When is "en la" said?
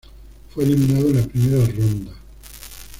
1.11-1.27